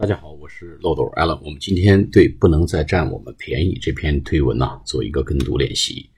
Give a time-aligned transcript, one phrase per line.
[0.00, 1.40] 大家好，我是漏斗 Allen。
[1.44, 6.08] 我们今天对“不能再占我们便宜”这篇推文呢，做一个跟读练习。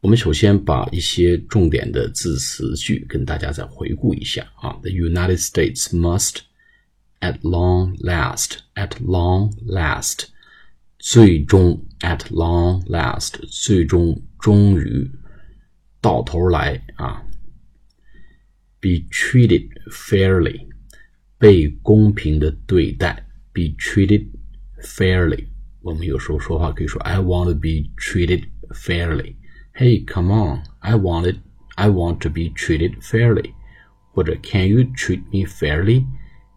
[0.00, 4.72] 我们首先把一些重点的字词句跟大家再回顾一下啊。
[4.82, 6.38] The United States must,
[7.20, 10.24] at long last, at long last，
[10.98, 15.08] 最终 at long last，最终终于
[16.00, 17.24] 到头来啊
[18.80, 20.73] ，be treated fairly。
[21.37, 24.27] 被公平的对待，be treated
[24.81, 25.45] fairly。
[25.81, 31.37] 我们有时候说话可以说 I want to be treated fairly。Hey, come on, I want it.
[31.75, 33.53] I want to be treated fairly。
[34.11, 36.05] 或者 Can you treat me fairly？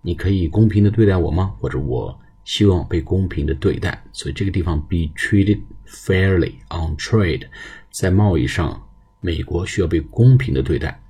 [0.03, 1.55] 你可以公平的对待我吗？
[1.61, 4.03] 或者我希望被公平的对待。
[4.13, 7.47] 所以这个地方 be treated fairly on trade，
[7.93, 8.83] 在贸易上，
[9.21, 11.01] 美国需要被公平的对待。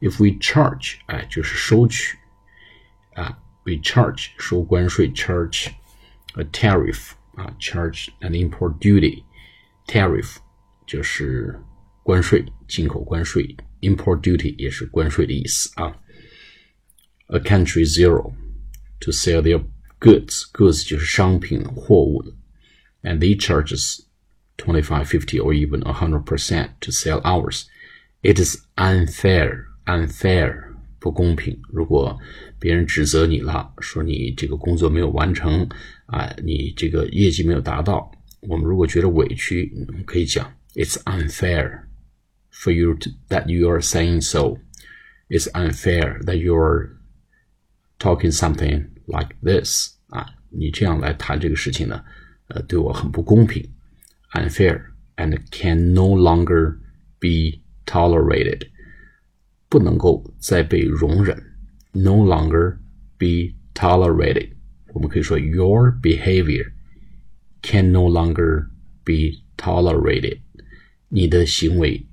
[0.00, 2.18] If we charge，哎，就是收取。
[3.14, 5.68] 啊，we charge 收关税，charge
[6.34, 10.36] a tariff 啊，charge an import duty，tariff
[10.86, 11.60] 就是
[12.02, 15.96] 关税，进口关税，import duty 也是关税的意思啊。
[17.28, 18.32] A country zero
[19.00, 19.62] to sell their
[20.00, 22.32] goods，goods 就是商品货物的，
[23.02, 24.00] and they charges
[24.56, 27.66] twenty five, fifty, or even a hundred percent to sell ours.
[28.22, 30.71] It is unfair, unfair
[31.02, 31.58] 不公平。
[31.68, 32.16] 如果
[32.58, 35.68] 别人指责你了，说你这个工作没有完成
[36.06, 41.80] 啊，你这个业绩没有达到，我们如果觉得委屈，我们可以讲，It's unfair
[42.52, 44.58] for you to, that you are saying so.
[45.28, 46.96] It's unfair that you are
[47.98, 49.94] talking something like this.
[50.08, 52.02] 啊，你这样来谈这个事情呢，
[52.48, 53.62] 呃，对我很不公平，
[54.32, 54.80] unfair
[55.16, 56.78] and can no longer
[57.18, 58.68] be tolerated.
[59.73, 61.35] 不能够再被容忍
[61.93, 62.77] ，no longer
[63.17, 64.51] be tolerated。
[64.93, 66.71] 我们可以说，your behavior
[67.63, 68.67] can no longer
[69.03, 70.37] be tolerated。
[71.09, 72.07] 你的行为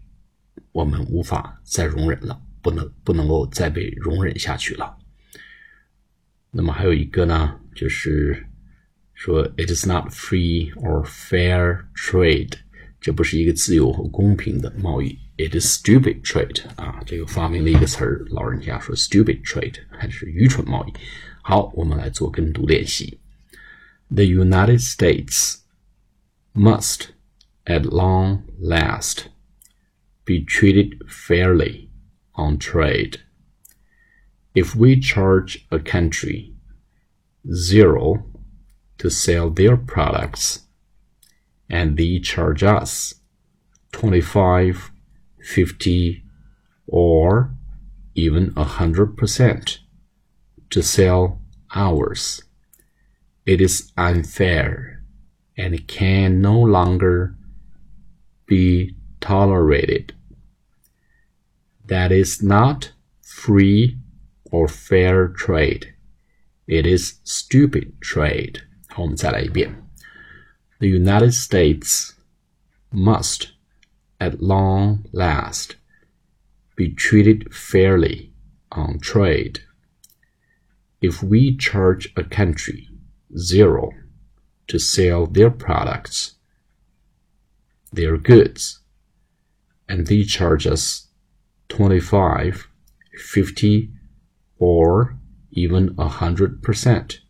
[0.72, 4.97] 我们无法再容忍了，不能不能够再被容忍下去了。
[6.50, 8.43] 那么还有一个呢，就是
[9.12, 12.54] 说，it is not free or fair trade。
[13.00, 15.17] 这不是一个自由和公平的贸易。
[15.38, 20.94] It is stupid trade 啊，这个发明了一个词儿，老人家说 stupid trade 还是愚蠢贸易。
[21.41, 23.19] 好，我们来做跟读练习。
[24.09, 25.57] The United States
[26.53, 27.09] must,
[27.66, 29.25] at long last,
[30.23, 31.89] be treated fairly
[32.33, 33.19] on trade.
[34.53, 36.53] If we charge a country
[37.45, 38.23] zero
[39.00, 40.59] to sell their products,
[41.69, 43.16] and they charge us
[43.91, 44.91] 25
[45.41, 46.23] 50
[46.88, 47.53] or
[48.16, 49.79] even a hundred percent
[50.69, 51.39] to sell
[51.73, 52.44] ours.
[53.45, 55.03] It is unfair
[55.57, 57.35] and can no longer
[58.47, 60.13] be tolerated.
[61.85, 62.91] That is not
[63.22, 63.97] free
[64.51, 65.94] or fair trade.
[66.67, 68.61] It is stupid trade.
[68.89, 69.75] 好，我们再来一遍。
[70.80, 72.14] The United States
[72.91, 73.52] must
[74.18, 75.76] at long last
[76.74, 78.32] be treated fairly
[78.72, 79.60] on trade.
[81.02, 82.88] If we charge a country
[83.36, 83.90] zero
[84.69, 86.36] to sell their products,
[87.92, 88.80] their goods,
[89.86, 91.08] and they charge us
[91.69, 92.69] 25,
[93.19, 93.90] 50,
[94.58, 95.19] or
[95.50, 97.20] even a hundred percent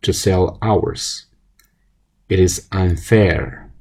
[0.00, 1.26] to sell ours.
[2.31, 3.71] It is unfair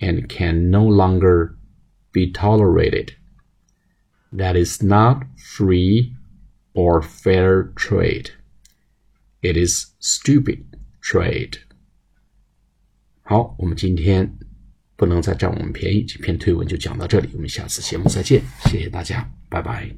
[0.00, 1.56] and can no longer
[2.12, 3.12] be tolerated.
[4.32, 6.14] That is not free
[6.74, 8.30] or fair trade.
[9.40, 10.64] It is stupid
[11.00, 11.58] trade.
[13.22, 14.38] 好，我们今天
[14.96, 19.94] 不能再占我们便宜，这篇推文就讲到这里，我们下次节目再见，谢谢大家，拜拜。